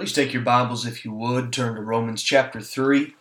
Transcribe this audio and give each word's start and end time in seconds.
Please 0.00 0.14
take 0.14 0.32
your 0.32 0.40
Bibles, 0.40 0.86
if 0.86 1.04
you 1.04 1.12
would, 1.12 1.52
turn 1.52 1.74
to 1.74 1.82
Romans 1.82 2.22
chapter 2.22 2.58
3. 2.58 3.14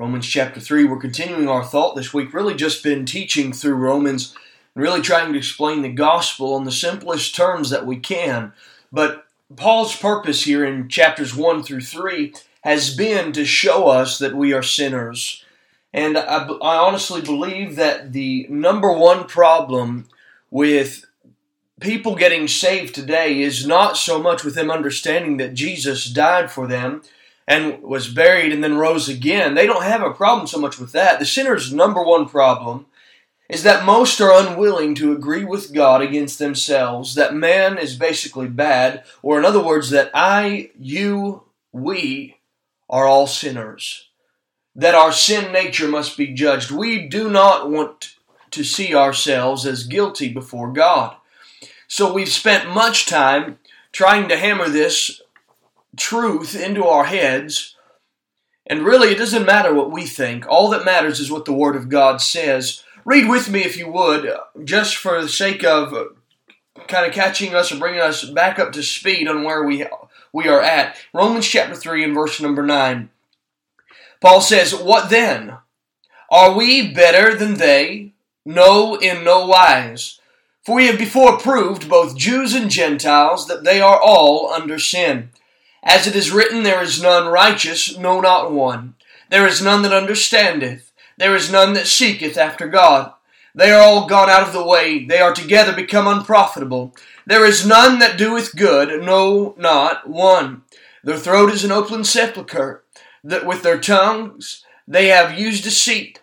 Romans 0.00 0.26
chapter 0.26 0.58
3, 0.58 0.82
we're 0.82 0.98
continuing 0.98 1.48
our 1.48 1.62
thought 1.62 1.94
this 1.94 2.12
week, 2.12 2.34
really 2.34 2.56
just 2.56 2.82
been 2.82 3.06
teaching 3.06 3.52
through 3.52 3.76
Romans, 3.76 4.34
really 4.74 5.00
trying 5.00 5.32
to 5.32 5.38
explain 5.38 5.82
the 5.82 5.88
gospel 5.88 6.56
in 6.56 6.64
the 6.64 6.72
simplest 6.72 7.36
terms 7.36 7.70
that 7.70 7.86
we 7.86 7.98
can. 7.98 8.52
But 8.90 9.28
Paul's 9.54 9.94
purpose 9.94 10.42
here 10.42 10.64
in 10.64 10.88
chapters 10.88 11.36
1 11.36 11.62
through 11.62 11.82
3 11.82 12.34
has 12.62 12.96
been 12.96 13.30
to 13.30 13.44
show 13.44 13.86
us 13.86 14.18
that 14.18 14.34
we 14.34 14.52
are 14.52 14.60
sinners. 14.60 15.44
And 15.92 16.18
I, 16.18 16.48
I 16.48 16.76
honestly 16.78 17.20
believe 17.20 17.76
that 17.76 18.12
the 18.12 18.48
number 18.50 18.90
one 18.90 19.28
problem 19.28 20.08
with 20.50 21.04
people 21.80 22.14
getting 22.14 22.48
saved 22.48 22.94
today 22.94 23.40
is 23.40 23.66
not 23.66 23.96
so 23.96 24.22
much 24.22 24.44
with 24.44 24.54
them 24.54 24.70
understanding 24.70 25.36
that 25.38 25.54
Jesus 25.54 26.06
died 26.06 26.50
for 26.50 26.66
them 26.66 27.02
and 27.46 27.82
was 27.82 28.08
buried 28.08 28.52
and 28.52 28.62
then 28.62 28.76
rose 28.76 29.08
again. 29.08 29.54
They 29.54 29.66
don't 29.66 29.82
have 29.82 30.02
a 30.02 30.12
problem 30.12 30.46
so 30.46 30.58
much 30.58 30.78
with 30.78 30.92
that. 30.92 31.18
The 31.18 31.26
sinner's 31.26 31.72
number 31.72 32.02
one 32.02 32.28
problem 32.28 32.86
is 33.48 33.62
that 33.62 33.84
most 33.84 34.20
are 34.20 34.32
unwilling 34.32 34.94
to 34.94 35.12
agree 35.12 35.44
with 35.44 35.74
God 35.74 36.00
against 36.00 36.38
themselves, 36.38 37.14
that 37.14 37.34
man 37.34 37.76
is 37.76 37.94
basically 37.96 38.48
bad, 38.48 39.04
or 39.22 39.38
in 39.38 39.44
other 39.44 39.62
words, 39.62 39.90
that 39.90 40.10
I, 40.14 40.70
you, 40.78 41.42
we 41.70 42.38
are 42.88 43.04
all 43.06 43.26
sinners. 43.26 44.08
That 44.74 44.94
our 44.94 45.12
sin 45.12 45.52
nature 45.52 45.86
must 45.86 46.16
be 46.16 46.32
judged. 46.32 46.70
We 46.70 47.06
do 47.06 47.30
not 47.30 47.70
want 47.70 48.14
to 48.52 48.64
see 48.64 48.94
ourselves 48.94 49.66
as 49.66 49.86
guilty 49.86 50.32
before 50.32 50.72
God. 50.72 51.16
So 51.94 52.12
we've 52.12 52.28
spent 52.28 52.74
much 52.74 53.06
time 53.06 53.60
trying 53.92 54.26
to 54.26 54.36
hammer 54.36 54.68
this 54.68 55.22
truth 55.96 56.60
into 56.60 56.84
our 56.84 57.04
heads. 57.04 57.76
And 58.66 58.82
really, 58.82 59.12
it 59.12 59.18
doesn't 59.18 59.46
matter 59.46 59.72
what 59.72 59.92
we 59.92 60.04
think. 60.04 60.44
All 60.48 60.68
that 60.70 60.84
matters 60.84 61.20
is 61.20 61.30
what 61.30 61.44
the 61.44 61.52
Word 61.52 61.76
of 61.76 61.88
God 61.88 62.20
says. 62.20 62.82
Read 63.04 63.28
with 63.28 63.48
me, 63.48 63.60
if 63.60 63.76
you 63.76 63.88
would, 63.92 64.28
just 64.64 64.96
for 64.96 65.22
the 65.22 65.28
sake 65.28 65.62
of 65.62 66.16
kind 66.88 67.06
of 67.06 67.12
catching 67.12 67.54
us 67.54 67.70
and 67.70 67.78
bringing 67.78 68.00
us 68.00 68.24
back 68.24 68.58
up 68.58 68.72
to 68.72 68.82
speed 68.82 69.28
on 69.28 69.44
where 69.44 69.62
we, 69.62 69.86
we 70.32 70.48
are 70.48 70.60
at. 70.60 70.96
Romans 71.12 71.46
chapter 71.46 71.76
3 71.76 72.02
and 72.02 72.14
verse 72.16 72.40
number 72.40 72.64
9. 72.64 73.08
Paul 74.20 74.40
says, 74.40 74.74
What 74.74 75.10
then? 75.10 75.58
Are 76.28 76.56
we 76.56 76.92
better 76.92 77.36
than 77.36 77.54
they? 77.54 78.14
No, 78.44 78.96
in 78.96 79.22
no 79.22 79.46
wise. 79.46 80.18
For 80.64 80.76
we 80.76 80.86
have 80.86 80.98
before 80.98 81.36
proved, 81.38 81.90
both 81.90 82.16
Jews 82.16 82.54
and 82.54 82.70
Gentiles, 82.70 83.46
that 83.48 83.64
they 83.64 83.82
are 83.82 84.00
all 84.00 84.50
under 84.50 84.78
sin. 84.78 85.30
As 85.82 86.06
it 86.06 86.16
is 86.16 86.32
written, 86.32 86.62
There 86.62 86.82
is 86.82 87.02
none 87.02 87.28
righteous, 87.28 87.98
no, 87.98 88.20
not 88.20 88.50
one. 88.50 88.94
There 89.28 89.46
is 89.46 89.60
none 89.60 89.82
that 89.82 89.92
understandeth. 89.92 90.90
There 91.18 91.36
is 91.36 91.52
none 91.52 91.74
that 91.74 91.86
seeketh 91.86 92.38
after 92.38 92.66
God. 92.66 93.12
They 93.54 93.70
are 93.72 93.80
all 93.80 94.08
gone 94.08 94.30
out 94.30 94.46
of 94.46 94.54
the 94.54 94.64
way. 94.64 95.04
They 95.04 95.18
are 95.18 95.34
together 95.34 95.74
become 95.74 96.06
unprofitable. 96.06 96.94
There 97.26 97.44
is 97.44 97.66
none 97.66 97.98
that 97.98 98.16
doeth 98.16 98.56
good, 98.56 99.04
no, 99.04 99.54
not 99.58 100.08
one. 100.08 100.62
Their 101.04 101.18
throat 101.18 101.52
is 101.52 101.64
an 101.64 101.72
open 101.72 102.04
sepulchre. 102.04 102.82
That 103.22 103.46
with 103.46 103.62
their 103.62 103.78
tongues 103.78 104.64
they 104.88 105.08
have 105.08 105.38
used 105.38 105.64
deceit. 105.64 106.20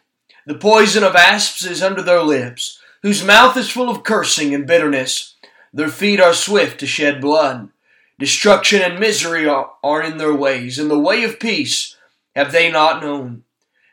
The 0.48 0.56
poison 0.56 1.04
of 1.04 1.16
asps 1.16 1.64
is 1.64 1.84
under 1.84 2.02
their 2.02 2.24
lips 2.24 2.81
whose 3.04 3.24
mouth 3.24 3.58
is 3.58 3.70
full 3.70 3.90
of 3.90 4.04
cursing 4.04 4.54
and 4.54 4.68
bitterness. 4.68 5.36
Their 5.74 5.90
feet 5.90 6.20
are 6.20 6.34
swift 6.34 6.80
to 6.80 6.88
shed 6.88 7.22
blood. 7.22 7.70
Destruction 8.20 8.82
and 8.82 9.00
misery 9.00 9.48
are, 9.48 9.72
are 9.84 10.04
in 10.04 10.18
their 10.18 10.34
ways, 10.34 10.78
and 10.78 10.92
the 10.92 11.00
way 11.00 11.24
of 11.24 11.40
peace 11.40 11.96
have 12.36 12.52
they 12.52 12.72
not 12.72 13.02
known. 13.02 13.44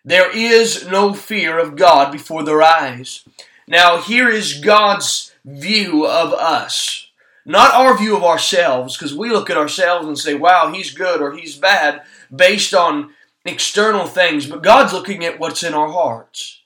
There 0.04 0.34
is 0.34 0.86
no 0.86 1.14
fear 1.14 1.58
of 1.58 1.76
God 1.76 2.12
before 2.12 2.42
their 2.42 2.62
eyes. 2.62 3.24
Now, 3.66 4.00
here 4.00 4.28
is 4.28 4.60
God's 4.60 5.32
view 5.44 6.06
of 6.06 6.32
us. 6.32 7.06
Not 7.44 7.72
our 7.74 7.96
view 7.96 8.16
of 8.16 8.24
ourselves, 8.24 8.96
because 8.96 9.14
we 9.14 9.30
look 9.30 9.48
at 9.48 9.56
ourselves 9.56 10.06
and 10.06 10.18
say, 10.18 10.34
wow, 10.34 10.70
he's 10.72 10.92
good 10.92 11.22
or 11.22 11.34
he's 11.34 11.56
bad 11.56 12.02
based 12.34 12.74
on 12.74 13.10
external 13.46 14.06
things, 14.06 14.46
but 14.46 14.62
God's 14.62 14.92
looking 14.92 15.24
at 15.24 15.38
what's 15.38 15.62
in 15.62 15.72
our 15.72 15.90
hearts. 15.90 16.57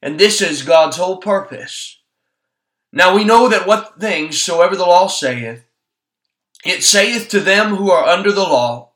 And 0.00 0.18
this 0.18 0.40
is 0.40 0.62
God's 0.62 0.96
whole 0.96 1.18
purpose. 1.18 1.98
Now 2.92 3.14
we 3.14 3.24
know 3.24 3.48
that 3.48 3.66
what 3.66 4.00
things 4.00 4.40
soever 4.40 4.76
the 4.76 4.84
law 4.84 5.08
saith, 5.08 5.64
it 6.64 6.82
saith 6.82 7.28
to 7.28 7.40
them 7.40 7.76
who 7.76 7.90
are 7.90 8.04
under 8.04 8.32
the 8.32 8.42
law, 8.42 8.90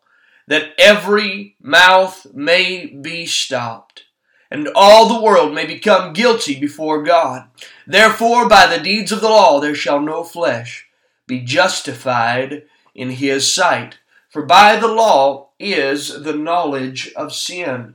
that 0.48 0.72
every 0.78 1.56
mouth 1.60 2.26
may 2.34 2.86
be 2.86 3.26
stopped, 3.26 4.04
and 4.50 4.68
all 4.74 5.08
the 5.08 5.22
world 5.22 5.54
may 5.54 5.66
become 5.66 6.12
guilty 6.12 6.58
before 6.58 7.02
God. 7.02 7.48
Therefore, 7.86 8.48
by 8.48 8.66
the 8.66 8.82
deeds 8.82 9.12
of 9.12 9.20
the 9.20 9.28
law 9.28 9.60
there 9.60 9.74
shall 9.74 10.00
no 10.00 10.24
flesh 10.24 10.88
be 11.26 11.40
justified 11.40 12.64
in 12.94 13.10
his 13.10 13.54
sight. 13.54 13.98
For 14.28 14.44
by 14.44 14.76
the 14.76 14.88
law 14.88 15.50
is 15.58 16.22
the 16.22 16.34
knowledge 16.34 17.12
of 17.14 17.34
sin. 17.34 17.94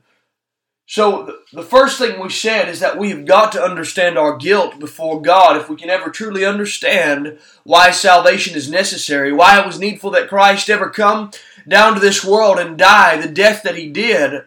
So, 0.89 1.39
the 1.51 1.63
first 1.63 1.97
thing 1.97 2.17
we 2.17 2.29
said 2.29 2.69
is 2.69 2.79
that 2.79 2.97
we 2.97 3.09
have 3.09 3.25
got 3.25 3.51
to 3.51 3.61
understand 3.61 4.17
our 4.17 4.37
guilt 4.37 4.79
before 4.79 5.21
God 5.21 5.57
if 5.57 5.69
we 5.69 5.75
can 5.75 5.89
ever 5.89 6.09
truly 6.09 6.45
understand 6.45 7.39
why 7.65 7.91
salvation 7.91 8.55
is 8.55 8.71
necessary, 8.71 9.33
why 9.33 9.59
it 9.59 9.65
was 9.65 9.81
needful 9.81 10.11
that 10.11 10.29
Christ 10.29 10.69
ever 10.69 10.89
come 10.89 11.31
down 11.67 11.93
to 11.93 11.99
this 11.99 12.23
world 12.23 12.57
and 12.57 12.77
die 12.77 13.19
the 13.19 13.27
death 13.27 13.63
that 13.63 13.75
he 13.75 13.89
did 13.89 14.43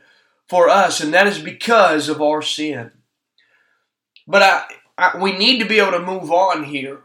for 0.49 0.71
us, 0.71 1.03
and 1.03 1.13
that 1.13 1.27
is 1.27 1.39
because 1.39 2.09
of 2.09 2.23
our 2.23 2.41
sin. 2.41 2.91
But 4.27 4.43
I, 4.43 4.63
I, 4.97 5.19
we 5.19 5.37
need 5.37 5.59
to 5.59 5.69
be 5.69 5.79
able 5.79 5.93
to 5.93 6.01
move 6.01 6.33
on 6.33 6.65
here. 6.65 7.03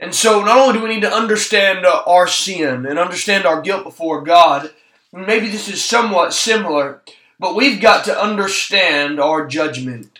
And 0.00 0.12
so, 0.12 0.42
not 0.42 0.58
only 0.58 0.74
do 0.74 0.82
we 0.82 0.92
need 0.92 1.02
to 1.02 1.12
understand 1.12 1.86
uh, 1.86 2.02
our 2.08 2.26
sin 2.26 2.86
and 2.86 2.98
understand 2.98 3.46
our 3.46 3.62
guilt 3.62 3.84
before 3.84 4.22
God, 4.22 4.72
maybe 5.12 5.48
this 5.48 5.68
is 5.68 5.84
somewhat 5.84 6.34
similar 6.34 7.02
but 7.38 7.54
we've 7.54 7.80
got 7.80 8.04
to 8.04 8.20
understand 8.20 9.20
our 9.20 9.46
judgment. 9.46 10.18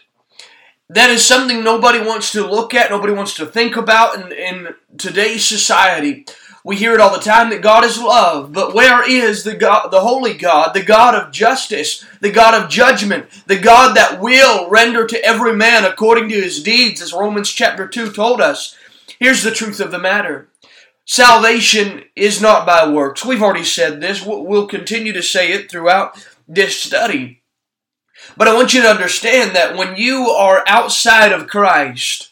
That 0.89 1.11
is 1.11 1.25
something 1.25 1.63
nobody 1.63 2.01
wants 2.01 2.33
to 2.33 2.47
look 2.47 2.73
at, 2.73 2.91
nobody 2.91 3.13
wants 3.13 3.35
to 3.35 3.47
think 3.47 3.77
about 3.77 4.15
in, 4.15 4.33
in 4.33 4.75
today's 4.97 5.45
society. 5.45 6.25
We 6.65 6.77
hear 6.77 6.95
it 6.95 7.01
all 7.01 7.13
the 7.13 7.23
time 7.23 7.51
that 7.51 7.63
God 7.63 7.85
is 7.85 8.01
love, 8.01 8.53
but 8.53 8.75
where 8.75 9.09
is 9.09 9.45
the 9.45 9.55
God, 9.55 9.91
the 9.91 10.01
holy 10.01 10.35
God, 10.35 10.75
the 10.75 10.83
God 10.83 11.15
of 11.15 11.33
justice, 11.33 12.05
the 12.21 12.31
God 12.31 12.55
of 12.55 12.71
judgment, 12.71 13.27
the 13.47 13.59
God 13.59 13.97
that 13.97 14.21
will 14.21 14.69
render 14.69 15.07
to 15.07 15.25
every 15.25 15.55
man 15.55 15.85
according 15.85 16.29
to 16.31 16.41
his 16.41 16.63
deeds, 16.63 17.01
as 17.01 17.13
Romans 17.13 17.51
chapter 17.51 17.87
2 17.87 18.13
told 18.13 18.41
us? 18.41 18.77
Here's 19.19 19.43
the 19.43 19.51
truth 19.51 19.81
of 19.81 19.91
the 19.91 19.99
matter. 19.99 20.49
Salvation 21.05 22.05
is 22.15 22.43
not 22.43 22.67
by 22.67 22.87
works. 22.87 23.25
We've 23.25 23.43
already 23.43 23.65
said 23.65 24.01
this. 24.01 24.25
We'll 24.25 24.67
continue 24.67 25.13
to 25.15 25.23
say 25.23 25.53
it 25.53 25.71
throughout 25.71 26.23
this 26.49 26.81
study. 26.81 27.43
But 28.37 28.49
I 28.49 28.55
want 28.55 28.75
you 28.75 28.83
to 28.83 28.89
understand 28.89 29.55
that 29.55 29.77
when 29.77 29.97
you 29.97 30.31
are 30.31 30.65
outside 30.67 31.33
of 31.33 31.47
Christ, 31.47 32.31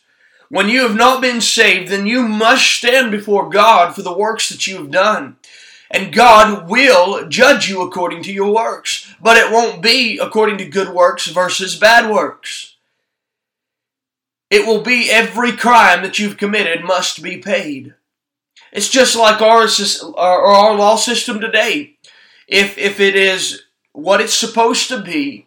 when 0.49 0.69
you 0.69 0.83
have 0.83 0.97
not 0.97 1.21
been 1.21 1.41
saved, 1.41 1.91
then 1.91 2.07
you 2.07 2.23
must 2.23 2.65
stand 2.67 3.11
before 3.11 3.49
God 3.49 3.95
for 3.95 4.03
the 4.03 4.17
works 4.17 4.49
that 4.49 4.67
you 4.67 4.77
have 4.77 4.91
done. 4.91 5.37
And 5.91 6.13
God 6.13 6.69
will 6.69 7.29
judge 7.29 7.69
you 7.69 7.83
according 7.83 8.23
to 8.25 8.33
your 8.33 8.53
works. 8.53 9.13
But 9.21 9.37
it 9.37 9.53
won't 9.53 9.83
be 9.83 10.19
according 10.19 10.59
to 10.59 10.69
good 10.69 10.89
works 10.89 11.27
versus 11.29 11.77
bad 11.77 12.11
works. 12.11 12.77
It 14.51 14.67
will 14.67 14.83
be 14.83 15.11
every 15.11 15.53
crime 15.53 16.03
that 16.03 16.19
you've 16.19 16.37
committed 16.37 16.85
must 16.85 17.23
be 17.23 17.39
paid. 17.39 17.95
It's 18.73 18.89
just 18.89 19.17
like 19.17 19.41
our, 19.41 19.69
our 20.17 20.75
law 20.75 20.97
system 20.97 21.41
today. 21.41 21.97
If, 22.47 22.79
if 22.79 23.01
it 23.01 23.17
is 23.17 23.63
what 23.97 24.21
it's 24.21 24.35
supposed 24.35 24.89
to 24.89 25.01
be, 25.01 25.47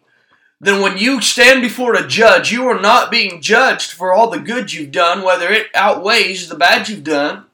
then 0.60 0.82
when 0.82 0.98
you 0.98 1.22
stand 1.22 1.62
before 1.62 1.94
a 1.94 2.06
judge, 2.06 2.52
you 2.52 2.66
are 2.66 2.80
not 2.80 3.10
being 3.10 3.40
judged 3.40 3.92
for 3.92 4.12
all 4.12 4.28
the 4.28 4.38
good 4.38 4.72
you've 4.72 4.90
done, 4.90 5.22
whether 5.22 5.50
it 5.50 5.68
outweighs 5.74 6.48
the 6.48 6.56
bad 6.56 6.88
you've 6.88 7.04
done. 7.04 7.46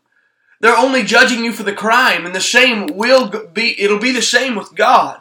They're 0.60 0.76
only 0.76 1.04
judging 1.04 1.44
you 1.44 1.52
for 1.52 1.62
the 1.62 1.72
crime, 1.72 2.26
and 2.26 2.34
the 2.34 2.40
same 2.40 2.86
will 2.86 3.30
be, 3.52 3.80
it'll 3.80 4.00
be 4.00 4.10
the 4.10 4.22
same 4.22 4.56
with 4.56 4.74
God. 4.74 5.20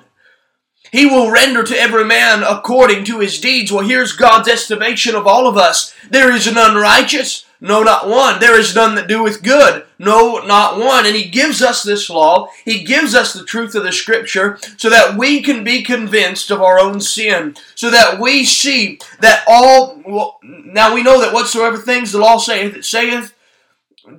He 0.92 1.06
will 1.06 1.30
render 1.30 1.64
to 1.64 1.78
every 1.78 2.06
man 2.06 2.42
according 2.42 3.04
to 3.06 3.20
his 3.20 3.40
deeds. 3.40 3.72
Well, 3.72 3.86
here's 3.86 4.14
God's 4.14 4.48
estimation 4.48 5.14
of 5.14 5.28
all 5.28 5.46
of 5.46 5.58
us. 5.58 5.94
There 6.10 6.32
is 6.32 6.52
none 6.52 6.76
righteous, 6.76 7.45
no, 7.66 7.82
not 7.82 8.08
one. 8.08 8.40
There 8.40 8.60
is 8.60 8.76
none 8.76 8.94
that 8.94 9.08
doeth 9.08 9.42
good, 9.42 9.86
no, 9.98 10.38
not 10.38 10.78
one. 10.78 11.08
And 11.08 11.16
He 11.16 11.28
gives 11.30 11.64
us 11.64 11.82
this 11.82 12.12
law. 12.12 12.50
He 12.64 12.84
gives 12.84 13.16
us 13.16 13.34
the 13.34 13.44
truth 13.44 13.74
of 13.74 13.84
the 13.84 13.92
Scripture 13.92 14.60
so 14.78 14.88
that 14.92 15.18
we 15.18 15.42
can 15.42 15.64
be 15.64 15.82
convinced 15.82 16.52
of 16.52 16.62
our 16.62 16.80
own 16.80 17.02
sin, 17.02 17.56
so 17.74 17.90
that 17.90 18.20
we 18.20 18.46
see 18.46 19.00
that 19.20 19.44
all. 19.48 20.00
Well, 20.06 20.38
now 20.44 20.94
we 20.94 21.02
know 21.02 21.20
that 21.20 21.34
whatsoever 21.34 21.78
things 21.78 22.12
the 22.12 22.20
law 22.20 22.38
saith, 22.38 22.76
it 22.76 22.86
saith 22.86 23.34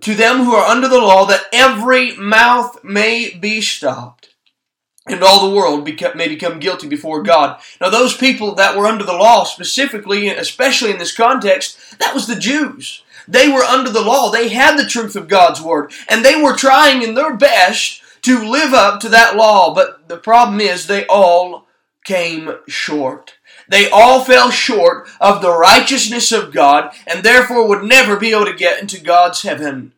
to 0.00 0.16
them 0.16 0.38
who 0.38 0.52
are 0.52 0.68
under 0.68 0.88
the 0.88 0.98
law 0.98 1.24
that 1.26 1.46
every 1.52 2.16
mouth 2.16 2.82
may 2.82 3.30
be 3.30 3.60
stopped 3.60 4.30
and 5.06 5.22
all 5.22 5.48
the 5.48 5.54
world 5.54 5.84
may 6.16 6.26
become 6.28 6.58
guilty 6.58 6.88
before 6.88 7.22
God. 7.22 7.60
Now, 7.80 7.90
those 7.90 8.16
people 8.16 8.56
that 8.56 8.76
were 8.76 8.86
under 8.86 9.04
the 9.04 9.12
law, 9.12 9.44
specifically, 9.44 10.28
especially 10.28 10.90
in 10.90 10.98
this 10.98 11.16
context, 11.16 11.78
that 12.00 12.12
was 12.12 12.26
the 12.26 12.34
Jews. 12.34 13.04
They 13.28 13.48
were 13.48 13.62
under 13.62 13.90
the 13.90 14.02
law. 14.02 14.30
They 14.30 14.48
had 14.48 14.76
the 14.76 14.86
truth 14.86 15.16
of 15.16 15.28
God's 15.28 15.60
word, 15.60 15.92
and 16.08 16.24
they 16.24 16.40
were 16.40 16.54
trying 16.54 17.02
in 17.02 17.14
their 17.14 17.36
best 17.36 18.02
to 18.22 18.48
live 18.48 18.72
up 18.72 19.00
to 19.00 19.08
that 19.10 19.36
law. 19.36 19.74
But 19.74 20.08
the 20.08 20.16
problem 20.16 20.60
is, 20.60 20.86
they 20.86 21.06
all 21.06 21.66
came 22.04 22.52
short. 22.68 23.34
They 23.68 23.90
all 23.90 24.22
fell 24.22 24.50
short 24.50 25.08
of 25.20 25.42
the 25.42 25.56
righteousness 25.56 26.30
of 26.30 26.52
God, 26.52 26.92
and 27.06 27.22
therefore 27.22 27.66
would 27.66 27.82
never 27.82 28.16
be 28.16 28.30
able 28.30 28.44
to 28.46 28.54
get 28.54 28.80
into 28.80 29.00
God's 29.00 29.42
heaven. 29.42 29.92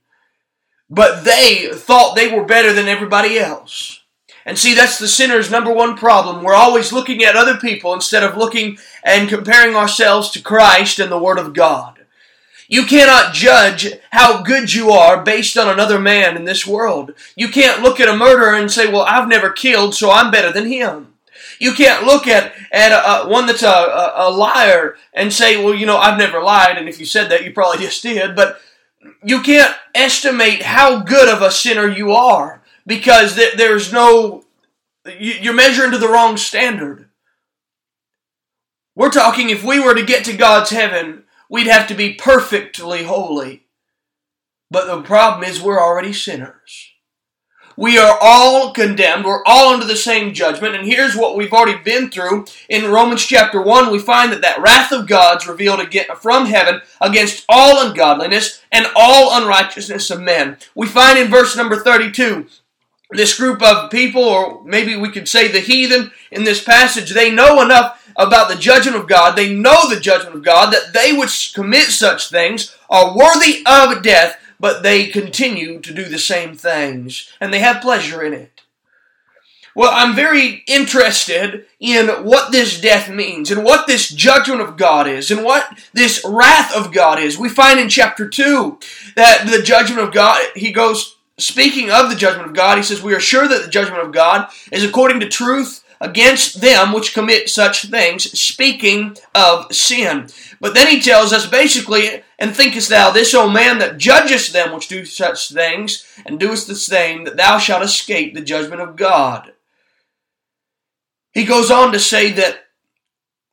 But 0.88 1.24
they 1.24 1.68
thought 1.72 2.16
they 2.16 2.32
were 2.32 2.44
better 2.44 2.72
than 2.72 2.88
everybody 2.88 3.38
else. 3.38 4.00
And 4.46 4.58
see, 4.58 4.72
that's 4.72 4.98
the 4.98 5.08
sinner's 5.08 5.50
number 5.50 5.70
one 5.70 5.94
problem. 5.94 6.42
We're 6.42 6.54
always 6.54 6.90
looking 6.90 7.22
at 7.22 7.36
other 7.36 7.58
people 7.58 7.92
instead 7.92 8.22
of 8.22 8.38
looking 8.38 8.78
and 9.04 9.28
comparing 9.28 9.76
ourselves 9.76 10.30
to 10.30 10.40
Christ 10.40 10.98
and 10.98 11.12
the 11.12 11.18
Word 11.18 11.38
of 11.38 11.52
God. 11.52 11.97
You 12.70 12.84
cannot 12.84 13.32
judge 13.32 13.94
how 14.10 14.42
good 14.42 14.74
you 14.74 14.90
are 14.90 15.22
based 15.22 15.56
on 15.56 15.68
another 15.68 15.98
man 15.98 16.36
in 16.36 16.44
this 16.44 16.66
world. 16.66 17.14
You 17.34 17.48
can't 17.48 17.82
look 17.82 17.98
at 17.98 18.10
a 18.10 18.16
murderer 18.16 18.54
and 18.54 18.70
say, 18.70 18.86
well, 18.92 19.02
I've 19.02 19.26
never 19.26 19.48
killed, 19.48 19.94
so 19.94 20.10
I'm 20.10 20.30
better 20.30 20.52
than 20.52 20.66
him. 20.66 21.14
You 21.58 21.72
can't 21.72 22.04
look 22.04 22.26
at, 22.26 22.52
at 22.70 22.92
a, 22.92 23.22
a, 23.22 23.28
one 23.28 23.46
that's 23.46 23.62
a, 23.62 24.12
a, 24.16 24.30
liar 24.30 24.96
and 25.14 25.32
say, 25.32 25.64
well, 25.64 25.74
you 25.74 25.86
know, 25.86 25.96
I've 25.96 26.18
never 26.18 26.42
lied, 26.42 26.76
and 26.76 26.88
if 26.88 27.00
you 27.00 27.06
said 27.06 27.30
that, 27.30 27.42
you 27.42 27.52
probably 27.52 27.78
just 27.84 28.02
did, 28.02 28.36
but 28.36 28.60
you 29.24 29.40
can't 29.40 29.74
estimate 29.94 30.62
how 30.62 31.00
good 31.00 31.28
of 31.28 31.40
a 31.40 31.50
sinner 31.50 31.88
you 31.88 32.12
are 32.12 32.62
because 32.86 33.34
th- 33.34 33.54
there's 33.54 33.92
no, 33.92 34.44
you're 35.18 35.54
measuring 35.54 35.92
to 35.92 35.98
the 35.98 36.08
wrong 36.08 36.36
standard. 36.36 37.08
We're 38.94 39.10
talking 39.10 39.48
if 39.48 39.64
we 39.64 39.80
were 39.80 39.94
to 39.94 40.04
get 40.04 40.24
to 40.26 40.36
God's 40.36 40.70
heaven, 40.70 41.24
we'd 41.48 41.66
have 41.66 41.86
to 41.88 41.94
be 41.94 42.14
perfectly 42.14 43.04
holy. 43.04 43.64
But 44.70 44.86
the 44.86 45.02
problem 45.02 45.48
is 45.48 45.60
we're 45.60 45.80
already 45.80 46.12
sinners. 46.12 46.92
We 47.78 47.96
are 47.96 48.18
all 48.20 48.72
condemned. 48.72 49.24
We're 49.24 49.44
all 49.46 49.72
under 49.72 49.86
the 49.86 49.94
same 49.94 50.34
judgment. 50.34 50.74
And 50.74 50.84
here's 50.84 51.14
what 51.14 51.36
we've 51.36 51.52
already 51.52 51.78
been 51.78 52.10
through. 52.10 52.46
In 52.68 52.90
Romans 52.90 53.24
chapter 53.24 53.62
1, 53.62 53.92
we 53.92 54.00
find 54.00 54.32
that 54.32 54.40
that 54.42 54.60
wrath 54.60 54.90
of 54.90 55.06
God's 55.06 55.46
revealed 55.46 55.80
from 56.20 56.46
heaven 56.46 56.80
against 57.00 57.44
all 57.48 57.86
ungodliness 57.86 58.60
and 58.72 58.88
all 58.96 59.40
unrighteousness 59.40 60.10
of 60.10 60.20
men. 60.20 60.56
We 60.74 60.88
find 60.88 61.20
in 61.20 61.30
verse 61.30 61.56
number 61.56 61.76
32 61.76 62.48
this 63.10 63.38
group 63.38 63.62
of 63.62 63.90
people, 63.90 64.22
or 64.22 64.62
maybe 64.64 64.96
we 64.96 65.10
could 65.10 65.28
say 65.28 65.48
the 65.48 65.60
heathen 65.60 66.10
in 66.30 66.44
this 66.44 66.62
passage, 66.62 67.10
they 67.10 67.30
know 67.30 67.62
enough 67.62 67.97
about 68.18 68.48
the 68.48 68.56
judgment 68.56 68.96
of 68.96 69.08
God, 69.08 69.36
they 69.36 69.54
know 69.54 69.88
the 69.88 70.00
judgment 70.00 70.34
of 70.34 70.42
God, 70.42 70.72
that 70.72 70.92
they 70.92 71.12
would 71.12 71.30
commit 71.54 71.84
such 71.84 72.28
things 72.28 72.76
are 72.90 73.16
worthy 73.16 73.62
of 73.64 74.02
death, 74.02 74.38
but 74.58 74.82
they 74.82 75.06
continue 75.06 75.80
to 75.80 75.94
do 75.94 76.04
the 76.04 76.18
same 76.18 76.56
things, 76.56 77.32
and 77.40 77.54
they 77.54 77.60
have 77.60 77.80
pleasure 77.80 78.22
in 78.22 78.34
it. 78.34 78.62
Well, 79.74 79.92
I'm 79.94 80.16
very 80.16 80.64
interested 80.66 81.66
in 81.78 82.08
what 82.24 82.50
this 82.50 82.80
death 82.80 83.08
means, 83.08 83.52
and 83.52 83.62
what 83.64 83.86
this 83.86 84.08
judgment 84.08 84.60
of 84.60 84.76
God 84.76 85.06
is, 85.06 85.30
and 85.30 85.44
what 85.44 85.78
this 85.92 86.20
wrath 86.26 86.74
of 86.74 86.92
God 86.92 87.20
is. 87.20 87.38
We 87.38 87.48
find 87.48 87.78
in 87.78 87.88
chapter 87.88 88.28
2 88.28 88.80
that 89.14 89.46
the 89.48 89.62
judgment 89.62 90.00
of 90.00 90.12
God, 90.12 90.44
he 90.56 90.72
goes 90.72 91.16
speaking 91.38 91.92
of 91.92 92.10
the 92.10 92.16
judgment 92.16 92.48
of 92.48 92.56
God, 92.56 92.78
he 92.78 92.82
says, 92.82 93.00
We 93.00 93.14
are 93.14 93.20
sure 93.20 93.46
that 93.46 93.62
the 93.62 93.70
judgment 93.70 94.02
of 94.02 94.12
God 94.12 94.48
is 94.72 94.82
according 94.84 95.20
to 95.20 95.28
truth 95.28 95.84
against 96.00 96.60
them 96.60 96.92
which 96.92 97.14
commit 97.14 97.48
such 97.48 97.86
things, 97.86 98.38
speaking 98.38 99.16
of 99.34 99.74
sin. 99.74 100.28
But 100.60 100.74
then 100.74 100.86
he 100.88 101.00
tells 101.00 101.32
us 101.32 101.46
basically, 101.46 102.22
And 102.38 102.54
thinkest 102.54 102.88
thou 102.88 103.10
this, 103.10 103.34
O 103.34 103.48
man, 103.48 103.78
that 103.78 103.98
judgest 103.98 104.52
them 104.52 104.72
which 104.72 104.88
do 104.88 105.04
such 105.04 105.50
things, 105.50 106.06
and 106.24 106.38
doest 106.38 106.66
the 106.66 106.76
same, 106.76 107.24
that 107.24 107.36
thou 107.36 107.58
shalt 107.58 107.82
escape 107.82 108.34
the 108.34 108.40
judgment 108.40 108.80
of 108.80 108.96
God? 108.96 109.52
He 111.32 111.44
goes 111.44 111.70
on 111.70 111.92
to 111.92 111.98
say 112.00 112.32
that 112.32 112.64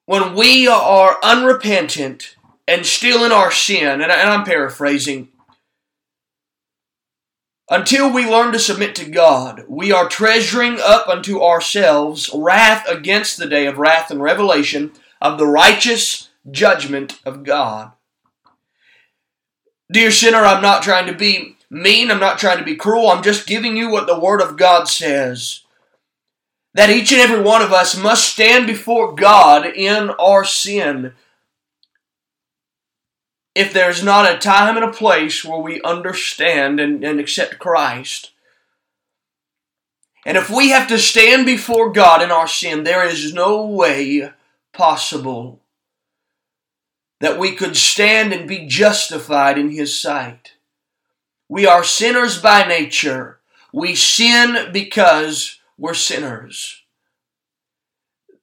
when 0.06 0.36
we 0.36 0.68
are 0.68 1.18
unrepentant 1.24 2.36
and 2.68 2.86
still 2.86 3.24
in 3.24 3.32
our 3.32 3.52
sin, 3.52 4.02
and 4.02 4.12
I'm 4.12 4.44
paraphrasing, 4.44 5.30
until 7.70 8.12
we 8.12 8.30
learn 8.30 8.52
to 8.54 8.60
submit 8.60 8.96
to 8.96 9.10
God, 9.10 9.66
we 9.68 9.92
are 9.92 10.08
treasuring 10.08 10.78
up 10.80 11.08
unto 11.08 11.42
ourselves 11.42 12.30
wrath 12.34 12.88
against 12.88 13.38
the 13.38 13.48
day 13.48 13.66
of 13.66 13.78
wrath 13.78 14.12
and 14.12 14.22
revelation 14.22 14.92
of 15.22 15.38
the 15.38 15.48
righteous 15.48 16.30
judgment 16.52 17.20
of 17.26 17.44
God. 17.44 17.92
Dear 19.92 20.12
sinner, 20.12 20.40
I'm 20.40 20.62
not 20.62 20.84
trying 20.84 21.08
to 21.08 21.14
be 21.14 21.58
mean, 21.70 22.12
I'm 22.12 22.20
not 22.20 22.40
trying 22.40 22.60
to 22.60 22.64
be 22.64 22.76
cruel, 22.76 23.10
I'm 23.10 23.24
just 23.24 23.48
giving 23.48 23.76
you 23.76 23.90
what 23.90 24.08
the 24.08 24.20
Word 24.20 24.42
of 24.42 24.58
God 24.58 24.88
says. 24.88 25.62
That 26.74 26.90
each 26.90 27.12
and 27.12 27.22
every 27.22 27.42
one 27.42 27.62
of 27.62 27.72
us 27.72 27.98
must 27.98 28.28
stand 28.30 28.68
before 28.68 29.16
God 29.16 29.66
in 29.66 30.10
our 30.12 30.44
sin 30.44 31.14
if 33.56 33.72
there's 33.72 34.04
not 34.04 34.30
a 34.30 34.38
time 34.38 34.76
and 34.76 34.86
a 34.86 34.92
place 34.92 35.44
where 35.44 35.60
we 35.60 35.82
understand 35.82 36.80
and, 36.80 37.04
and 37.04 37.20
accept 37.20 37.58
Christ. 37.58 38.32
And 40.26 40.36
if 40.38 40.50
we 40.50 40.70
have 40.70 40.88
to 40.90 41.00
stand 41.00 41.46
before 41.46 41.92
God 41.92 42.22
in 42.22 42.32
our 42.32 42.48
sin, 42.48 42.84
there 42.84 43.08
is 43.08 43.34
no 43.34 43.66
way 43.66 44.32
possible 44.74 45.62
that 47.22 47.40
we 47.40 47.54
could 47.54 47.78
stand 47.78 48.34
and 48.34 48.48
be 48.48 48.68
justified 48.68 49.58
in 49.58 49.70
His 49.70 49.98
sight. 49.98 50.54
We 51.48 51.66
are 51.66 51.84
sinners 51.84 52.42
by 52.42 52.68
nature. 52.68 53.40
We 53.72 53.96
sin 53.96 54.72
because 54.74 55.60
we're 55.78 55.94
sinners. 55.94 56.82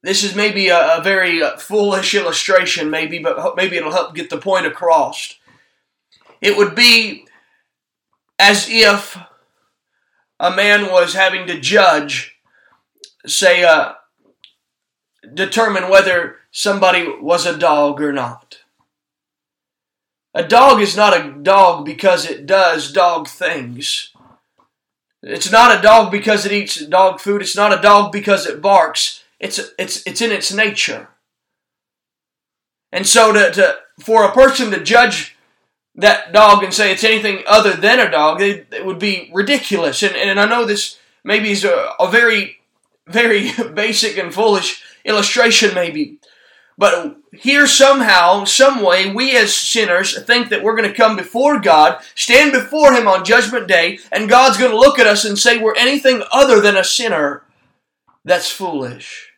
This 0.02 0.24
is 0.24 0.34
maybe 0.34 0.68
a, 0.68 0.98
a 0.98 1.02
very 1.02 1.42
uh, 1.42 1.56
foolish 1.56 2.14
illustration, 2.14 2.90
maybe, 2.90 3.18
but 3.20 3.56
maybe 3.56 3.76
it'll 3.76 3.92
help 3.92 4.14
get 4.14 4.30
the 4.30 4.38
point 4.38 4.66
across. 4.66 5.38
It 6.40 6.56
would 6.56 6.74
be 6.74 7.26
as 8.38 8.66
if 8.68 9.16
a 10.40 10.50
man 10.50 10.90
was 10.90 11.14
having 11.14 11.46
to 11.46 11.60
judge, 11.60 12.36
say, 13.24 13.62
uh, 13.62 13.92
determine 15.32 15.88
whether 15.88 16.38
somebody 16.50 17.06
was 17.20 17.46
a 17.46 17.56
dog 17.56 18.00
or 18.02 18.12
not. 18.12 18.58
A 20.34 20.42
dog 20.42 20.80
is 20.80 20.96
not 20.96 21.16
a 21.16 21.30
dog 21.42 21.84
because 21.84 22.28
it 22.28 22.46
does 22.46 22.90
dog 22.90 23.28
things. 23.28 24.12
It's 25.22 25.52
not 25.52 25.78
a 25.78 25.82
dog 25.82 26.10
because 26.10 26.44
it 26.44 26.52
eats 26.52 26.84
dog 26.86 27.20
food. 27.20 27.42
It's 27.42 27.54
not 27.54 27.72
a 27.72 27.80
dog 27.80 28.10
because 28.10 28.46
it 28.46 28.60
barks. 28.60 29.21
It's 29.42 29.58
it's 29.76 30.06
it's 30.06 30.22
in 30.22 30.30
its 30.30 30.52
nature. 30.52 31.08
And 32.92 33.06
so 33.06 33.32
to, 33.32 33.50
to 33.50 33.78
for 34.00 34.24
a 34.24 34.32
person 34.32 34.70
to 34.70 34.82
judge 34.82 35.36
that 35.96 36.32
dog 36.32 36.62
and 36.62 36.72
say 36.72 36.92
it's 36.92 37.04
anything 37.04 37.42
other 37.46 37.74
than 37.74 38.00
a 38.00 38.10
dog, 38.10 38.40
it, 38.40 38.68
it 38.72 38.86
would 38.86 39.00
be 39.00 39.30
ridiculous. 39.34 40.02
And 40.02 40.14
and 40.14 40.38
I 40.38 40.46
know 40.46 40.64
this 40.64 40.98
maybe 41.24 41.50
is 41.50 41.64
a, 41.64 41.90
a 41.98 42.08
very 42.08 42.60
very 43.08 43.50
basic 43.74 44.16
and 44.16 44.32
foolish 44.32 44.82
illustration, 45.04 45.74
maybe. 45.74 46.18
But 46.78 47.16
here, 47.32 47.66
somehow, 47.66 48.44
some 48.44 48.82
way, 48.82 49.12
we 49.12 49.36
as 49.36 49.54
sinners 49.54 50.20
think 50.24 50.48
that 50.48 50.62
we're 50.62 50.76
going 50.76 50.88
to 50.88 50.96
come 50.96 51.16
before 51.16 51.60
God, 51.60 52.02
stand 52.14 52.52
before 52.52 52.92
Him 52.92 53.06
on 53.06 53.24
Judgment 53.24 53.68
Day, 53.68 53.98
and 54.10 54.28
God's 54.28 54.56
going 54.56 54.70
to 54.70 54.78
look 54.78 54.98
at 54.98 55.06
us 55.06 55.24
and 55.24 55.38
say 55.38 55.58
we're 55.58 55.76
anything 55.76 56.22
other 56.32 56.60
than 56.60 56.76
a 56.76 56.84
sinner. 56.84 57.44
That's 58.24 58.50
foolish. 58.50 59.31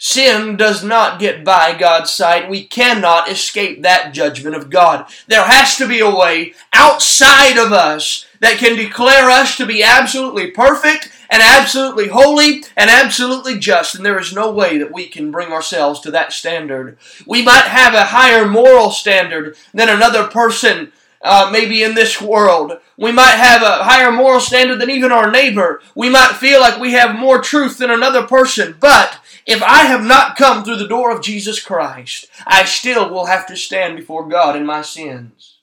Sin 0.00 0.56
does 0.56 0.84
not 0.84 1.18
get 1.18 1.44
by 1.44 1.76
God's 1.76 2.10
sight. 2.10 2.48
We 2.48 2.64
cannot 2.64 3.28
escape 3.28 3.82
that 3.82 4.14
judgment 4.14 4.54
of 4.54 4.70
God. 4.70 5.06
There 5.26 5.42
has 5.42 5.76
to 5.76 5.88
be 5.88 5.98
a 5.98 6.08
way 6.08 6.54
outside 6.72 7.58
of 7.58 7.72
us 7.72 8.24
that 8.38 8.58
can 8.58 8.76
declare 8.76 9.28
us 9.28 9.56
to 9.56 9.66
be 9.66 9.82
absolutely 9.82 10.52
perfect 10.52 11.10
and 11.28 11.42
absolutely 11.42 12.06
holy 12.06 12.62
and 12.76 12.88
absolutely 12.88 13.58
just, 13.58 13.96
and 13.96 14.06
there 14.06 14.20
is 14.20 14.32
no 14.32 14.52
way 14.52 14.78
that 14.78 14.92
we 14.92 15.08
can 15.08 15.32
bring 15.32 15.52
ourselves 15.52 15.98
to 16.00 16.12
that 16.12 16.32
standard. 16.32 16.96
We 17.26 17.42
might 17.42 17.64
have 17.64 17.92
a 17.92 18.04
higher 18.04 18.46
moral 18.46 18.92
standard 18.92 19.56
than 19.74 19.88
another 19.88 20.28
person 20.28 20.92
uh, 21.22 21.50
maybe 21.52 21.82
in 21.82 21.94
this 21.94 22.20
world. 22.20 22.72
We 22.96 23.12
might 23.12 23.36
have 23.36 23.62
a 23.62 23.84
higher 23.84 24.10
moral 24.10 24.40
standard 24.40 24.80
than 24.80 24.90
even 24.90 25.12
our 25.12 25.30
neighbor. 25.30 25.80
We 25.94 26.08
might 26.08 26.34
feel 26.34 26.60
like 26.60 26.80
we 26.80 26.92
have 26.92 27.18
more 27.18 27.40
truth 27.40 27.78
than 27.78 27.90
another 27.90 28.26
person. 28.26 28.76
But 28.78 29.20
if 29.46 29.62
I 29.62 29.84
have 29.84 30.04
not 30.04 30.36
come 30.36 30.64
through 30.64 30.76
the 30.76 30.88
door 30.88 31.10
of 31.10 31.22
Jesus 31.22 31.60
Christ, 31.60 32.26
I 32.46 32.64
still 32.64 33.10
will 33.10 33.26
have 33.26 33.46
to 33.46 33.56
stand 33.56 33.96
before 33.96 34.28
God 34.28 34.56
in 34.56 34.66
my 34.66 34.82
sins. 34.82 35.58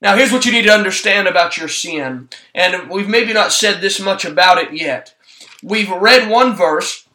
Now, 0.00 0.16
here's 0.16 0.32
what 0.32 0.46
you 0.46 0.52
need 0.52 0.62
to 0.66 0.72
understand 0.72 1.26
about 1.26 1.56
your 1.56 1.68
sin. 1.68 2.28
And 2.54 2.88
we've 2.88 3.08
maybe 3.08 3.32
not 3.32 3.52
said 3.52 3.80
this 3.80 3.98
much 3.98 4.24
about 4.24 4.58
it 4.58 4.72
yet. 4.72 5.14
We've 5.62 5.90
read 5.90 6.30
one 6.30 6.54
verse 6.54 7.07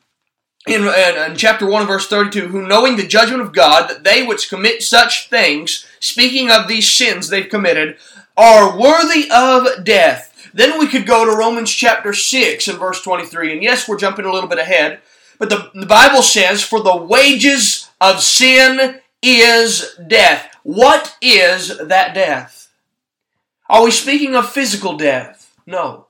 Uh, 0.67 0.71
in, 0.71 1.31
in, 1.31 1.35
chapter 1.35 1.65
1 1.67 1.87
verse 1.87 2.07
32 2.07 2.47
who 2.47 2.65
knowing 2.65 2.95
the 2.95 3.05
judgment 3.05 3.41
of 3.41 3.51
god 3.51 3.89
that 3.89 4.03
they 4.03 4.25
which 4.25 4.49
commit 4.49 4.81
such 4.81 5.29
things 5.29 5.85
speaking 5.99 6.49
of 6.49 6.67
these 6.67 6.89
sins 6.89 7.27
they've 7.27 7.49
committed 7.49 7.97
are 8.35 8.79
worthy 8.79 9.29
of 9.31 9.83
death. 9.83 10.49
Then 10.55 10.79
we 10.79 10.87
could 10.87 11.05
go 11.05 11.25
to 11.25 11.37
romans 11.37 11.71
chapter 11.71 12.13
6 12.13 12.67
and 12.67 12.79
verse 12.79 13.01
23 13.01 13.53
and 13.53 13.63
yes 13.63 13.87
we're 13.87 13.97
jumping 13.97 14.25
a 14.25 14.31
little 14.31 14.49
bit 14.49 14.59
ahead 14.59 15.01
but 15.37 15.49
the, 15.49 15.69
the 15.73 15.85
bible 15.85 16.21
says 16.21 16.63
for 16.63 16.79
the 16.79 16.95
wages 16.95 17.89
of 17.99 18.21
sin 18.21 19.01
is 19.21 19.97
death. 20.07 20.55
What 20.63 21.17
is 21.21 21.77
that 21.77 22.13
death? 22.13 22.71
Are 23.69 23.83
we 23.83 23.91
speaking 23.91 24.35
of 24.35 24.49
physical 24.49 24.95
death? 24.97 25.53
No 25.65 26.07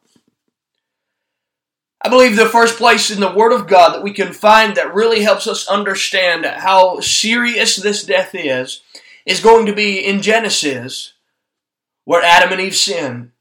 I 2.05 2.09
believe 2.09 2.35
the 2.35 2.47
first 2.47 2.77
place 2.77 3.09
in 3.09 3.21
the 3.21 3.31
Word 3.31 3.53
of 3.53 3.67
God 3.67 3.93
that 3.93 4.03
we 4.03 4.11
can 4.11 4.33
find 4.33 4.75
that 4.75 4.93
really 4.93 5.21
helps 5.21 5.47
us 5.47 5.69
understand 5.69 6.45
how 6.45 6.99
serious 6.99 7.77
this 7.77 8.03
death 8.03 8.31
is 8.33 8.81
is 9.25 9.39
going 9.39 9.65
to 9.67 9.73
be 9.73 10.05
in 10.05 10.21
Genesis, 10.21 11.13
where 12.03 12.21
Adam 12.21 12.51
and 12.51 12.59
Eve 12.59 12.75
sinned. 12.75 13.31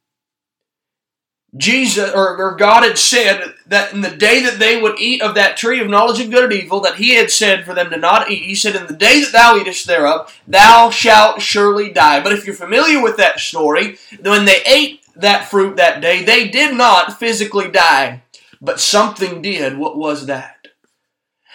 Jesus 1.57 2.15
or, 2.15 2.39
or, 2.39 2.57
God 2.57 2.83
had 2.83 2.97
said 2.97 3.53
that 3.67 3.93
in 3.93 4.01
the 4.01 4.17
day 4.17 4.43
that 4.43 4.59
they 4.59 4.81
would 4.81 4.99
eat 4.99 5.21
of 5.21 5.35
that 5.35 5.59
tree 5.59 5.81
of 5.81 5.89
knowledge 5.89 6.19
of 6.19 6.31
good 6.31 6.45
and 6.45 6.53
evil, 6.53 6.81
that 6.81 6.95
He 6.95 7.17
had 7.17 7.31
said 7.31 7.67
for 7.67 7.75
them 7.75 7.91
to 7.91 7.99
not 7.99 8.31
eat. 8.31 8.45
He 8.45 8.55
said, 8.55 8.75
In 8.75 8.87
the 8.87 8.95
day 8.95 9.21
that 9.21 9.33
thou 9.33 9.57
eatest 9.57 9.87
thereof, 9.87 10.35
thou 10.47 10.89
shalt 10.89 11.43
surely 11.43 11.93
die. 11.93 12.23
But 12.23 12.33
if 12.33 12.47
you're 12.47 12.55
familiar 12.55 13.03
with 13.03 13.19
that 13.19 13.39
story, 13.39 13.99
when 14.23 14.47
they 14.47 14.63
ate 14.65 15.03
that 15.17 15.51
fruit 15.51 15.77
that 15.77 16.01
day, 16.01 16.23
they 16.23 16.49
did 16.49 16.75
not 16.75 17.19
physically 17.19 17.71
die 17.71 18.22
but 18.63 18.81
something 18.81 19.43
did. 19.43 19.77
What 19.77 19.99
was 19.99 20.27
that? 20.27 20.69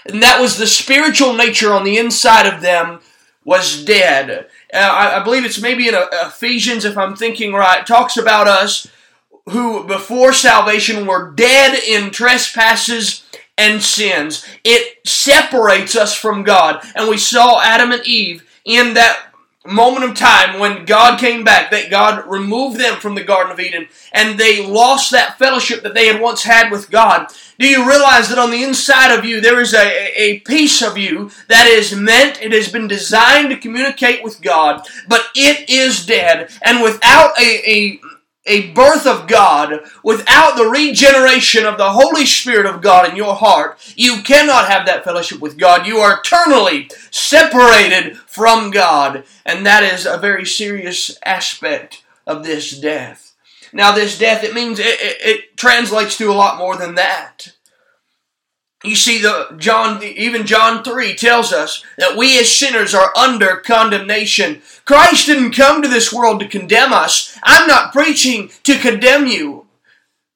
And 0.06 0.22
that 0.22 0.42
was 0.42 0.58
the 0.58 0.68
spiritual 0.68 1.34
nature 1.34 1.74
on 1.74 1.84
the 1.84 1.98
inside 1.98 2.46
of 2.46 2.62
them 2.62 3.00
was 3.44 3.84
dead. 3.86 4.48
Uh, 4.74 4.78
I, 4.78 5.20
I, 5.20 5.24
believe 5.24 5.46
it's 5.46 5.62
maybe 5.62 5.88
in 5.88 5.96
uh, 5.96 6.08
Ephesians, 6.12 6.84
if 6.84 6.98
I'm 6.98 7.16
thinking 7.16 7.54
right, 7.54 7.88
talks 7.88 8.18
about 8.18 8.48
us 8.48 8.88
who 9.46 9.86
before 9.86 10.34
salvation 10.34 11.08
were 11.08 11.32
dead 11.32 11.82
in 11.82 12.12
trespasses 12.12 13.24
and 13.58 13.82
sins. 13.82 14.46
It 14.66 15.08
separates 15.08 15.96
us 15.96 16.14
from 16.14 16.44
God. 16.44 16.86
And 16.94 17.10
we 17.10 17.18
saw 17.18 17.62
Adam 17.62 17.94
and 17.94 18.06
Eve 18.06 18.46
in 18.66 18.96
that 18.96 19.28
moment 19.68 20.06
of 20.06 20.16
time 20.16 20.60
when 20.60 20.86
God 20.86 21.20
came 21.20 21.44
back, 21.44 21.72
that 21.72 21.90
God 21.90 22.26
removed 22.28 22.80
them 22.80 23.00
from 23.00 23.16
the 23.16 23.24
Garden 23.24 23.52
of 23.52 23.60
Eden, 23.60 23.88
and 24.14 24.40
they 24.40 24.66
lost 24.66 25.12
that 25.12 25.38
fellowship 25.38 25.84
that 25.84 25.94
they 25.94 26.08
had 26.08 26.22
once 26.22 26.44
had 26.44 26.72
with 26.72 26.90
God. 26.90 27.28
Do 27.60 27.68
you 27.68 27.88
realize 27.88 28.30
that 28.30 28.38
on 28.38 28.52
the 28.52 28.64
inside 28.64 29.18
of 29.18 29.26
you 29.26 29.42
there 29.42 29.60
is 29.60 29.74
a, 29.74 30.22
a 30.22 30.40
piece 30.42 30.82
of 30.82 30.98
you 30.98 31.32
that 31.50 31.68
is 31.68 31.96
meant, 31.96 32.42
it 32.42 32.52
has 32.52 32.72
been 32.72 32.88
designed 32.88 33.50
to 33.50 33.58
communicate 33.58 34.24
with 34.24 34.42
God, 34.42 34.88
but 35.08 35.28
it 35.36 35.70
is 35.70 36.06
dead, 36.06 36.50
and 36.62 36.84
without 36.84 37.38
a, 37.40 37.62
a 37.70 38.00
a 38.48 38.72
birth 38.72 39.06
of 39.06 39.28
God, 39.28 39.82
without 40.04 40.56
the 40.56 40.66
regeneration 40.66 41.66
of 41.66 41.78
the 41.78 41.92
Holy 41.92 42.26
Spirit 42.26 42.66
of 42.66 42.82
God 42.82 43.10
in 43.10 43.16
your 43.16 43.36
heart, 43.36 43.78
you 43.96 44.22
cannot 44.24 44.70
have 44.70 44.86
that 44.86 45.04
fellowship 45.04 45.40
with 45.40 45.58
God. 45.58 45.86
You 45.86 45.98
are 45.98 46.20
eternally 46.20 46.90
separated 47.12 48.18
from 48.18 48.72
God. 48.72 49.26
And 49.46 49.66
that 49.66 49.84
is 49.84 50.06
a 50.06 50.18
very 50.18 50.46
serious 50.46 51.18
aspect 51.26 52.04
of 52.26 52.44
this 52.44 52.80
death. 52.80 53.36
Now, 53.74 53.92
this 53.92 54.18
death, 54.18 54.44
it 54.44 54.54
means, 54.54 54.80
it, 54.80 54.86
it, 54.86 55.18
it 55.22 55.58
translates 55.58 56.18
to 56.18 56.32
a 56.32 56.34
lot 56.34 56.58
more 56.58 56.78
than 56.78 56.96
that. 56.96 57.54
You 58.88 58.96
see, 58.96 59.22
the 59.22 59.54
John, 59.58 60.02
even 60.04 60.46
John 60.46 60.84
3 60.84 61.16
tells 61.16 61.54
us 61.54 61.84
that 61.98 62.18
we 62.18 62.40
as 62.40 62.52
sinners 62.52 62.96
are 62.96 63.16
under 63.18 63.58
condemnation. 63.58 64.62
Christ 64.86 65.26
didn't 65.26 65.52
come 65.52 65.82
to 65.82 65.88
this 65.88 66.14
world 66.14 66.40
to 66.40 66.48
condemn 66.48 66.94
us. 66.94 67.38
I'm 67.44 67.68
not 67.68 67.92
preaching 67.92 68.50
to 68.64 68.80
condemn 68.80 69.28
you. 69.28 69.67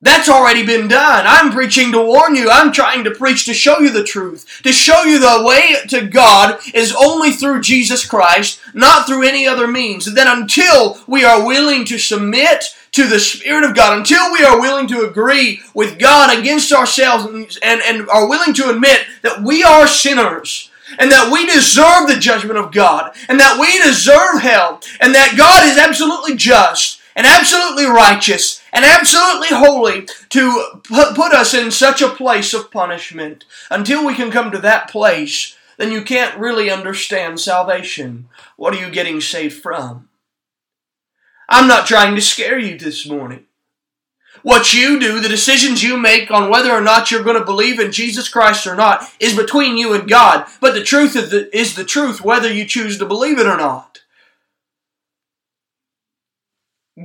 That's 0.03 0.29
already 0.29 0.65
been 0.65 0.87
done. 0.87 1.25
I'm 1.27 1.51
preaching 1.51 1.91
to 1.91 2.01
warn 2.01 2.35
you. 2.35 2.49
I'm 2.49 2.71
trying 2.71 3.03
to 3.03 3.11
preach 3.11 3.45
to 3.45 3.53
show 3.53 3.79
you 3.79 3.91
the 3.91 4.03
truth. 4.03 4.61
To 4.63 4.73
show 4.73 5.03
you 5.03 5.19
the 5.19 5.43
way 5.45 5.75
to 5.89 6.07
God 6.07 6.59
is 6.73 6.95
only 6.99 7.31
through 7.31 7.61
Jesus 7.61 8.03
Christ, 8.03 8.59
not 8.73 9.05
through 9.05 9.27
any 9.27 9.45
other 9.45 9.67
means. 9.67 10.07
And 10.07 10.17
then 10.17 10.27
until 10.27 10.99
we 11.05 11.23
are 11.23 11.45
willing 11.45 11.85
to 11.85 11.99
submit 11.99 12.75
to 12.93 13.07
the 13.07 13.19
Spirit 13.19 13.63
of 13.63 13.75
God, 13.75 13.97
until 13.97 14.31
we 14.31 14.43
are 14.43 14.59
willing 14.59 14.87
to 14.87 15.07
agree 15.07 15.61
with 15.75 15.99
God 15.99 16.35
against 16.37 16.73
ourselves 16.73 17.25
and, 17.25 17.57
and, 17.61 17.81
and 17.81 18.09
are 18.09 18.27
willing 18.27 18.55
to 18.55 18.69
admit 18.71 19.05
that 19.21 19.43
we 19.43 19.63
are 19.63 19.87
sinners, 19.87 20.71
and 20.99 21.11
that 21.11 21.31
we 21.31 21.45
deserve 21.45 22.07
the 22.07 22.19
judgment 22.19 22.57
of 22.57 22.73
God, 22.73 23.15
and 23.29 23.39
that 23.39 23.57
we 23.59 23.81
deserve 23.81 24.41
hell, 24.41 24.81
and 24.99 25.15
that 25.15 25.35
God 25.37 25.69
is 25.69 25.77
absolutely 25.77 26.35
just 26.35 27.00
and 27.15 27.27
absolutely 27.27 27.85
righteous 27.85 28.61
and 28.73 28.85
absolutely 28.85 29.49
holy 29.49 30.07
to 30.29 30.81
put 30.87 31.33
us 31.33 31.53
in 31.53 31.71
such 31.71 32.01
a 32.01 32.09
place 32.09 32.53
of 32.53 32.71
punishment. 32.71 33.45
Until 33.69 34.05
we 34.05 34.15
can 34.15 34.31
come 34.31 34.51
to 34.51 34.59
that 34.59 34.89
place, 34.89 35.57
then 35.77 35.91
you 35.91 36.03
can't 36.03 36.39
really 36.39 36.69
understand 36.69 37.39
salvation. 37.39 38.29
What 38.55 38.73
are 38.73 38.79
you 38.79 38.91
getting 38.91 39.19
saved 39.19 39.61
from? 39.61 40.09
I'm 41.49 41.67
not 41.67 41.87
trying 41.87 42.15
to 42.15 42.21
scare 42.21 42.57
you 42.57 42.77
this 42.77 43.07
morning. 43.07 43.45
What 44.43 44.73
you 44.73 44.99
do, 44.99 45.19
the 45.19 45.29
decisions 45.29 45.83
you 45.83 45.97
make 45.97 46.31
on 46.31 46.49
whether 46.49 46.71
or 46.71 46.81
not 46.81 47.11
you're 47.11 47.23
going 47.23 47.37
to 47.37 47.45
believe 47.45 47.79
in 47.79 47.91
Jesus 47.91 48.29
Christ 48.29 48.65
or 48.65 48.75
not, 48.75 49.07
is 49.19 49.35
between 49.35 49.77
you 49.77 49.93
and 49.93 50.09
God. 50.09 50.47
But 50.59 50.73
the 50.73 50.83
truth 50.83 51.15
is 51.15 51.75
the, 51.75 51.83
truth 51.83 52.21
whether 52.21 52.51
you 52.51 52.65
choose 52.65 52.97
to 52.97 53.05
believe 53.05 53.37
it 53.37 53.45
or 53.45 53.57
not. 53.57 54.00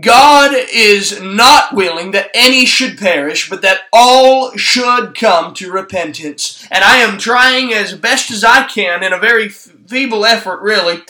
God 0.00 0.52
is 0.54 1.20
not 1.20 1.74
willing 1.74 2.10
that 2.12 2.30
any 2.34 2.66
should 2.66 2.98
perish, 2.98 3.48
but 3.48 3.62
that 3.62 3.82
all 3.92 4.56
should 4.56 5.14
come 5.14 5.54
to 5.54 5.70
repentance. 5.70 6.66
And 6.70 6.82
I 6.84 6.98
am 6.98 7.18
trying 7.18 7.72
as 7.72 7.94
best 7.94 8.30
as 8.30 8.44
I 8.44 8.64
can, 8.64 9.02
in 9.02 9.12
a 9.12 9.18
very 9.18 9.48
feeble 9.48 10.24
effort, 10.24 10.60
really, 10.60 11.02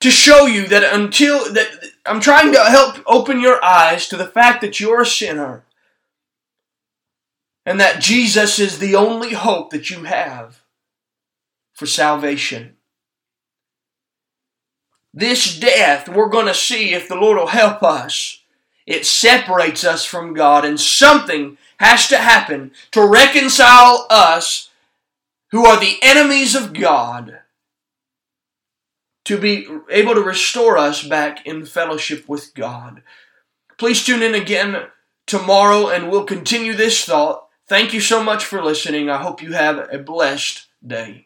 to 0.00 0.10
show 0.10 0.46
you 0.46 0.66
that 0.68 0.84
until 0.94 1.52
that 1.52 1.68
I'm 2.04 2.20
trying 2.20 2.52
to 2.52 2.64
help 2.64 3.02
open 3.06 3.40
your 3.40 3.64
eyes 3.64 4.08
to 4.08 4.16
the 4.16 4.26
fact 4.26 4.60
that 4.60 4.78
you're 4.78 5.02
a 5.02 5.06
sinner 5.06 5.64
and 7.64 7.80
that 7.80 8.00
Jesus 8.00 8.58
is 8.58 8.78
the 8.78 8.94
only 8.94 9.32
hope 9.32 9.70
that 9.70 9.90
you 9.90 10.04
have 10.04 10.62
for 11.72 11.86
salvation. 11.86 12.75
This 15.16 15.58
death, 15.58 16.10
we're 16.10 16.28
going 16.28 16.44
to 16.44 16.54
see 16.54 16.92
if 16.92 17.08
the 17.08 17.14
Lord 17.14 17.38
will 17.38 17.46
help 17.46 17.82
us. 17.82 18.42
It 18.84 19.06
separates 19.06 19.82
us 19.82 20.04
from 20.04 20.34
God, 20.34 20.66
and 20.66 20.78
something 20.78 21.56
has 21.78 22.06
to 22.08 22.18
happen 22.18 22.72
to 22.92 23.08
reconcile 23.08 24.06
us 24.10 24.68
who 25.52 25.64
are 25.64 25.80
the 25.80 25.96
enemies 26.02 26.54
of 26.54 26.74
God 26.74 27.38
to 29.24 29.38
be 29.38 29.66
able 29.90 30.14
to 30.14 30.20
restore 30.20 30.76
us 30.76 31.02
back 31.02 31.46
in 31.46 31.64
fellowship 31.64 32.28
with 32.28 32.54
God. 32.54 33.02
Please 33.78 34.04
tune 34.04 34.22
in 34.22 34.34
again 34.34 34.86
tomorrow 35.26 35.88
and 35.88 36.10
we'll 36.10 36.24
continue 36.24 36.74
this 36.74 37.04
thought. 37.04 37.48
Thank 37.66 37.92
you 37.92 38.00
so 38.00 38.22
much 38.22 38.44
for 38.44 38.62
listening. 38.62 39.10
I 39.10 39.20
hope 39.20 39.42
you 39.42 39.52
have 39.54 39.88
a 39.92 39.98
blessed 39.98 40.66
day. 40.86 41.25